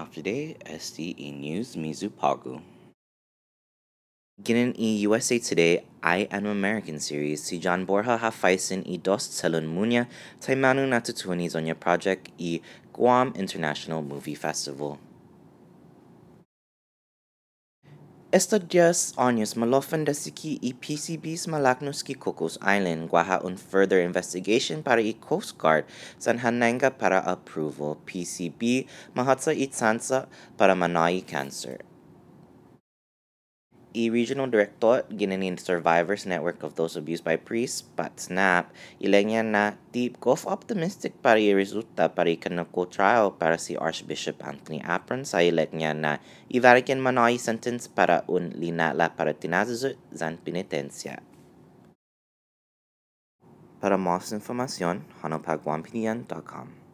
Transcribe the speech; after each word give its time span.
Hafide, 0.00 0.56
SDE 0.64 1.30
News, 1.30 1.76
Mizu 1.76 2.08
Pagu. 2.08 2.62
Ginin 4.42 4.74
i 4.78 5.06
USA 5.06 5.38
Today, 5.38 5.84
I 6.02 6.26
Am 6.30 6.46
American 6.46 6.98
series, 6.98 7.42
si 7.44 7.58
John 7.58 7.84
Borja 7.84 8.16
hafaisin 8.16 8.82
i 8.88 8.96
dos 8.96 9.28
telun 9.28 9.66
munya, 9.68 10.06
taimanu 10.40 10.86
natutuni 10.86 11.50
zonya 11.50 11.74
project 11.78 12.32
i 12.38 12.62
Guam 12.94 13.34
International 13.36 14.00
Movie 14.02 14.34
Festival. 14.34 14.96
Estos 18.32 18.68
diez 18.68 19.12
años 19.16 19.56
malofan 19.56 20.04
desiki 20.06 20.52
i 20.62 20.70
PCBs 20.72 21.48
malaknuski 21.50 22.14
Cocos 22.14 22.60
Island 22.62 23.10
guaha 23.10 23.40
un 23.42 23.58
further 23.58 23.98
investigation 24.04 24.84
para 24.84 25.02
i 25.02 25.14
Coast 25.14 25.58
Guard 25.58 25.84
san 26.16 26.38
hananga 26.38 26.94
para 26.94 27.18
approval 27.18 27.98
PCB 28.06 28.86
mahatsa 29.14 29.50
i 29.52 29.66
tsansa 29.66 30.28
para 30.56 30.76
manai 30.76 31.26
cancer. 31.26 31.89
E 33.92 34.10
Regional 34.10 34.46
Director 34.46 35.02
Ginanin 35.10 35.58
Survivors 35.58 36.22
Network 36.26 36.62
of 36.62 36.78
Those 36.78 36.94
Abused 36.94 37.24
by 37.24 37.34
Priests, 37.34 37.82
Pat 37.82 38.14
Snap, 38.22 38.70
ilengya 39.02 39.42
na 39.42 39.74
deep 39.90 40.22
golf 40.22 40.46
optimistic 40.46 41.10
para 41.18 41.42
resulta 41.54 42.14
para 42.14 42.30
i 42.30 42.38
kanako 42.38 42.86
trial 42.86 43.34
para 43.34 43.58
si 43.58 43.74
Archbishop 43.74 44.38
Anthony 44.46 44.78
Apuron 44.86 45.26
sa 45.26 45.42
ilengya 45.42 45.90
na 45.90 46.22
ivarikin 46.46 47.02
manai 47.02 47.34
sentence 47.34 47.90
para 47.90 48.22
un 48.30 48.54
linala 48.54 49.18
para 49.18 49.34
tinazuzut 49.34 49.98
zan 50.14 50.38
penitencia. 50.38 51.22
Para 53.80 53.96
más 53.96 54.30
información, 54.30 55.02
hanopagwampinian.com 55.24 56.89